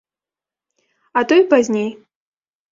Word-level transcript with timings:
А 1.21 1.25
то 1.33 1.39
і 1.43 1.45
пазней. 1.53 1.89